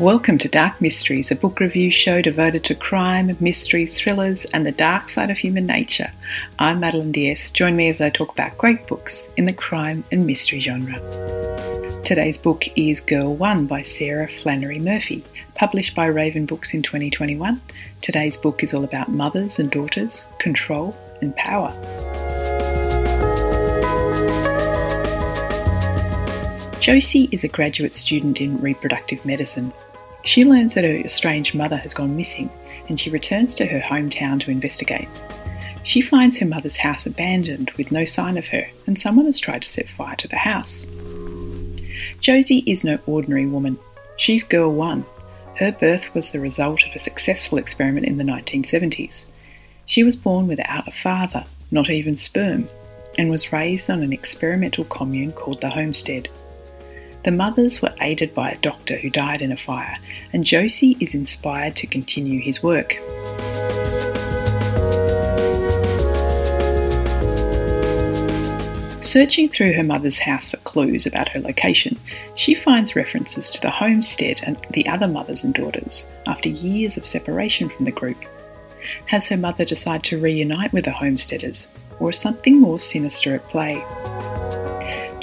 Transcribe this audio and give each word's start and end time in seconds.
Welcome 0.00 0.38
to 0.38 0.48
Dark 0.48 0.80
Mysteries, 0.80 1.30
a 1.30 1.36
book 1.36 1.60
review 1.60 1.88
show 1.88 2.20
devoted 2.20 2.64
to 2.64 2.74
crime, 2.74 3.36
mysteries, 3.38 3.96
thrillers, 3.96 4.44
and 4.46 4.66
the 4.66 4.72
dark 4.72 5.08
side 5.08 5.30
of 5.30 5.38
human 5.38 5.66
nature. 5.66 6.10
I'm 6.58 6.80
Madeleine 6.80 7.12
d'Este. 7.12 7.54
Join 7.54 7.76
me 7.76 7.88
as 7.88 8.00
I 8.00 8.10
talk 8.10 8.32
about 8.32 8.58
great 8.58 8.88
books 8.88 9.28
in 9.36 9.44
the 9.44 9.52
crime 9.52 10.02
and 10.10 10.26
mystery 10.26 10.58
genre. 10.58 10.98
Today's 12.02 12.36
book 12.36 12.64
is 12.74 12.98
Girl 12.98 13.36
One 13.36 13.66
by 13.66 13.82
Sara 13.82 14.28
Flannery 14.28 14.80
Murphy, 14.80 15.22
published 15.54 15.94
by 15.94 16.06
Raven 16.06 16.44
Books 16.44 16.74
in 16.74 16.82
2021. 16.82 17.62
Today's 18.00 18.36
book 18.36 18.64
is 18.64 18.74
all 18.74 18.82
about 18.82 19.10
mothers 19.10 19.60
and 19.60 19.70
daughters, 19.70 20.26
control, 20.40 20.96
and 21.20 21.36
power. 21.36 21.72
Josie 26.80 27.28
is 27.32 27.44
a 27.44 27.48
graduate 27.48 27.94
student 27.94 28.40
in 28.40 28.60
reproductive 28.60 29.24
medicine 29.24 29.72
she 30.24 30.44
learns 30.44 30.74
that 30.74 30.84
her 30.84 30.96
estranged 30.96 31.54
mother 31.54 31.76
has 31.76 31.94
gone 31.94 32.16
missing 32.16 32.50
and 32.88 33.00
she 33.00 33.10
returns 33.10 33.54
to 33.54 33.66
her 33.66 33.80
hometown 33.80 34.40
to 34.40 34.50
investigate. 34.50 35.08
She 35.82 36.00
finds 36.00 36.38
her 36.38 36.46
mother's 36.46 36.76
house 36.76 37.06
abandoned 37.06 37.70
with 37.72 37.92
no 37.92 38.04
sign 38.04 38.38
of 38.38 38.46
her, 38.48 38.66
and 38.86 38.98
someone 38.98 39.26
has 39.26 39.38
tried 39.38 39.62
to 39.62 39.68
set 39.68 39.88
fire 39.88 40.16
to 40.16 40.28
the 40.28 40.36
house. 40.36 40.86
Josie 42.20 42.64
is 42.66 42.84
no 42.84 42.98
ordinary 43.06 43.46
woman. 43.46 43.78
She's 44.16 44.42
girl 44.42 44.72
one. 44.72 45.04
Her 45.56 45.72
birth 45.72 46.12
was 46.14 46.32
the 46.32 46.40
result 46.40 46.86
of 46.86 46.94
a 46.94 46.98
successful 46.98 47.58
experiment 47.58 48.06
in 48.06 48.16
the 48.16 48.24
1970s. 48.24 49.26
She 49.86 50.02
was 50.02 50.16
born 50.16 50.46
without 50.46 50.88
a 50.88 50.92
father, 50.92 51.44
not 51.70 51.90
even 51.90 52.16
sperm, 52.16 52.66
and 53.18 53.30
was 53.30 53.52
raised 53.52 53.90
on 53.90 54.02
an 54.02 54.12
experimental 54.12 54.84
commune 54.84 55.32
called 55.32 55.60
the 55.60 55.68
Homestead. 55.68 56.28
The 57.24 57.30
mothers 57.30 57.80
were 57.80 57.94
aided 58.02 58.34
by 58.34 58.50
a 58.50 58.58
doctor 58.58 58.96
who 58.96 59.08
died 59.08 59.40
in 59.40 59.50
a 59.50 59.56
fire, 59.56 59.96
and 60.34 60.44
Josie 60.44 60.98
is 61.00 61.14
inspired 61.14 61.74
to 61.76 61.86
continue 61.86 62.38
his 62.38 62.62
work. 62.62 62.98
Searching 69.02 69.48
through 69.48 69.72
her 69.72 69.82
mother's 69.82 70.18
house 70.18 70.50
for 70.50 70.58
clues 70.58 71.06
about 71.06 71.30
her 71.30 71.40
location, 71.40 71.98
she 72.34 72.54
finds 72.54 72.94
references 72.94 73.48
to 73.50 73.60
the 73.62 73.70
homestead 73.70 74.42
and 74.42 74.58
the 74.72 74.86
other 74.86 75.08
mothers 75.08 75.44
and 75.44 75.54
daughters 75.54 76.06
after 76.26 76.50
years 76.50 76.98
of 76.98 77.06
separation 77.06 77.70
from 77.70 77.86
the 77.86 77.92
group. 77.92 78.22
Has 79.06 79.30
her 79.30 79.38
mother 79.38 79.64
decided 79.64 80.04
to 80.04 80.20
reunite 80.20 80.74
with 80.74 80.84
the 80.84 80.92
homesteaders, 80.92 81.68
or 82.00 82.10
is 82.10 82.18
something 82.18 82.60
more 82.60 82.78
sinister 82.78 83.34
at 83.34 83.48
play? 83.48 83.82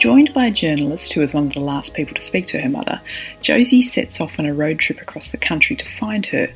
Joined 0.02 0.34
by 0.34 0.48
a 0.48 0.52
journalist 0.52 1.14
who 1.14 1.22
was 1.22 1.32
one 1.32 1.46
of 1.46 1.54
the 1.54 1.60
last 1.60 1.94
people 1.94 2.16
to 2.16 2.22
speak 2.22 2.48
to 2.48 2.60
her 2.60 2.70
mother, 2.70 3.00
Josie 3.44 3.84
sets 3.84 4.20
off 4.20 4.40
on 4.40 4.48
a 4.48 4.54
road 4.54 4.80
trip 4.80 5.00
across 5.00 5.30
the 5.30 5.38
country 5.38 5.76
to 5.76 5.86
find 5.86 6.26
her, 6.26 6.52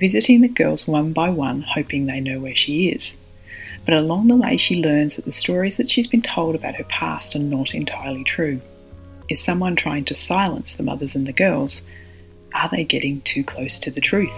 visiting 0.00 0.40
the 0.40 0.48
girls 0.48 0.88
one 0.88 1.12
by 1.12 1.28
one, 1.28 1.60
hoping 1.60 2.06
they 2.06 2.20
know 2.20 2.40
where 2.40 2.56
she 2.56 2.88
is. 2.88 3.18
But 3.84 3.96
along 3.96 4.28
the 4.28 4.36
way, 4.36 4.56
she 4.56 4.82
learns 4.82 5.16
that 5.16 5.26
the 5.26 5.32
stories 5.32 5.76
that 5.76 5.90
she's 5.90 6.06
been 6.06 6.22
told 6.22 6.54
about 6.54 6.76
her 6.76 6.84
past 6.84 7.36
are 7.36 7.40
not 7.40 7.74
entirely 7.74 8.24
true. 8.24 8.62
Is 9.28 9.44
someone 9.44 9.76
trying 9.76 10.06
to 10.06 10.14
silence 10.14 10.76
the 10.76 10.82
mothers 10.82 11.14
and 11.14 11.26
the 11.26 11.34
girls? 11.34 11.82
Are 12.54 12.70
they 12.70 12.84
getting 12.84 13.20
too 13.20 13.44
close 13.44 13.78
to 13.80 13.90
the 13.90 14.00
truth? 14.00 14.32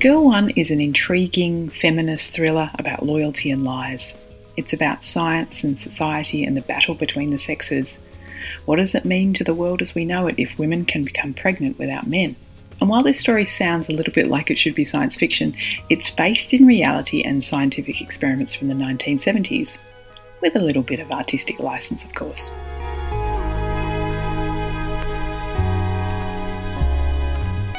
Girl 0.00 0.26
One 0.26 0.50
is 0.50 0.70
an 0.70 0.80
intriguing 0.80 1.68
feminist 1.68 2.30
thriller 2.30 2.70
about 2.78 3.04
loyalty 3.04 3.50
and 3.50 3.64
lies. 3.64 4.14
It's 4.56 4.72
about 4.72 5.04
science 5.04 5.64
and 5.64 5.80
society 5.80 6.44
and 6.44 6.56
the 6.56 6.60
battle 6.60 6.94
between 6.94 7.30
the 7.30 7.38
sexes. 7.38 7.98
What 8.64 8.76
does 8.76 8.94
it 8.94 9.04
mean 9.04 9.32
to 9.32 9.42
the 9.42 9.56
world 9.56 9.82
as 9.82 9.96
we 9.96 10.04
know 10.04 10.28
it 10.28 10.36
if 10.38 10.56
women 10.56 10.84
can 10.84 11.02
become 11.02 11.34
pregnant 11.34 11.80
without 11.80 12.06
men? 12.06 12.36
And 12.80 12.88
while 12.88 13.02
this 13.02 13.18
story 13.18 13.44
sounds 13.44 13.88
a 13.88 13.92
little 13.92 14.12
bit 14.12 14.28
like 14.28 14.52
it 14.52 14.58
should 14.58 14.76
be 14.76 14.84
science 14.84 15.16
fiction, 15.16 15.56
it's 15.90 16.10
based 16.10 16.54
in 16.54 16.64
reality 16.64 17.22
and 17.22 17.42
scientific 17.42 18.00
experiments 18.00 18.54
from 18.54 18.68
the 18.68 18.74
1970s, 18.74 19.78
with 20.42 20.54
a 20.54 20.60
little 20.60 20.84
bit 20.84 21.00
of 21.00 21.10
artistic 21.10 21.58
license, 21.58 22.04
of 22.04 22.14
course. 22.14 22.52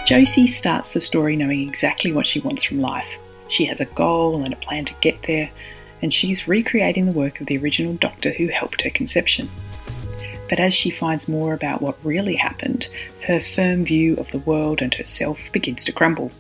Josie 0.10 0.48
starts 0.48 0.92
the 0.96 1.02
story 1.02 1.36
knowing 1.36 1.70
exactly 1.70 2.12
what 2.12 2.26
she 2.26 2.40
wants 2.40 2.64
from 2.64 2.82
life. 2.82 3.16
She 3.48 3.66
has 3.66 3.80
a 3.80 3.86
goal 3.86 4.44
and 4.44 4.52
a 4.52 4.56
plan 4.56 4.86
to 4.86 4.96
get 5.02 5.22
there, 5.22 5.52
and 6.02 6.12
she's 6.12 6.48
recreating 6.48 7.06
the 7.06 7.12
work 7.12 7.40
of 7.40 7.46
the 7.46 7.60
original 7.60 7.94
doctor 7.94 8.32
who 8.32 8.48
helped 8.48 8.82
her 8.82 8.90
conception. 8.90 9.48
But 10.50 10.60
as 10.60 10.74
she 10.74 10.90
finds 10.90 11.28
more 11.28 11.54
about 11.54 11.84
what 11.84 12.04
really 12.04 12.34
happened, 12.34 12.88
her 13.28 13.40
firm 13.40 13.86
view 13.86 14.16
of 14.16 14.32
the 14.32 14.40
world 14.40 14.82
and 14.82 14.92
herself 14.96 15.40
begins 15.52 15.86
to 15.86 15.92
crumble. 15.92 16.32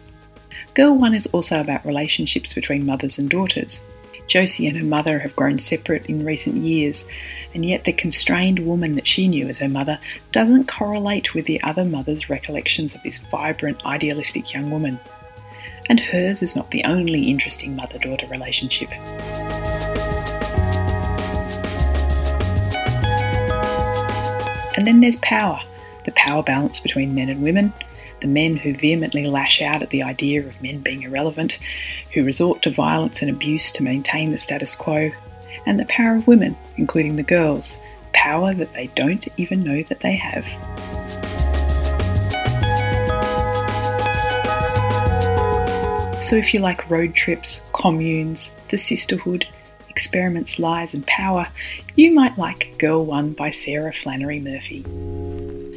Girl 0.74 0.98
1 0.98 1.14
is 1.14 1.28
also 1.28 1.62
about 1.62 1.86
relationships 1.86 2.56
between 2.56 2.88
mothers 2.88 3.20
and 3.20 3.30
daughters. 3.30 3.84
Josie 4.30 4.68
and 4.68 4.78
her 4.78 4.86
mother 4.86 5.20
have 5.20 5.36
grown 5.36 5.58
separate 5.58 6.06
in 6.06 6.24
recent 6.24 6.58
years, 6.58 7.06
and 7.54 7.66
yet 7.66 7.84
the 7.84 7.92
constrained 7.92 8.60
woman 8.60 8.94
that 8.94 9.08
she 9.08 9.28
knew 9.28 9.50
as 9.50 9.58
her 9.58 9.68
mother 9.68 10.00
doesn't 10.32 10.68
correlate 10.68 11.34
with 11.34 11.46
the 11.46 11.62
other 11.64 11.84
mother's 11.84 12.30
recollections 12.30 12.94
of 12.94 13.02
this 13.02 13.18
vibrant, 13.18 13.84
idealistic 13.86 14.54
young 14.54 14.70
woman. 14.70 15.00
And 15.90 16.00
hers 16.00 16.44
is 16.44 16.56
not 16.56 16.70
the 16.70 16.84
only 16.84 17.28
interesting 17.30 17.76
mother 17.76 17.98
daughter 17.98 18.28
relationship. 18.28 18.92
And 24.78 24.88
then 24.88 25.02
there's 25.02 25.18
power 25.18 25.60
the 26.06 26.12
power 26.14 26.42
balance 26.42 26.80
between 26.80 27.14
men 27.14 27.30
and 27.30 27.44
women, 27.44 27.74
the 28.22 28.28
men 28.28 28.56
who 28.56 28.74
vehemently 28.74 29.28
lash 29.28 29.62
out 29.62 29.82
at 29.82 29.90
the 29.90 30.04
idea 30.04 30.46
of 30.46 30.62
men 30.62 30.80
being 30.80 31.04
irrelevant, 31.04 31.60
who 32.14 32.24
resort 32.24 32.62
to 32.64 32.70
violence 32.70 33.22
and 33.22 33.32
abuse 33.32 33.72
to 33.74 33.84
maintain 33.84 34.32
the 34.32 34.38
status 34.38 34.76
quo, 34.76 35.12
and 35.66 35.80
the 35.80 35.86
power 35.86 36.16
of 36.16 36.28
women, 36.28 36.56
including 36.78 37.16
the 37.16 37.24
girls, 37.24 37.80
power 38.14 38.54
that 38.54 38.74
they 38.74 38.88
don't 38.96 39.28
even 39.38 39.64
know 39.64 39.84
that 39.84 40.00
they 40.00 40.16
have. 40.16 40.46
So, 46.24 46.36
if 46.36 46.54
you 46.54 46.60
like 46.60 46.90
road 46.90 47.16
trips, 47.16 47.64
communes, 47.74 48.52
the 48.70 48.78
sisterhood, 48.78 49.48
experiments, 49.90 50.60
lies, 50.60 50.94
and 50.94 51.06
power, 51.08 51.48
you 51.96 52.14
might 52.14 52.38
like 52.38 52.76
Girl 52.78 53.04
One 53.04 53.34
by 53.34 53.50
Sara 53.50 53.92
Flannery 53.92 54.40
Murphy. 54.40 54.86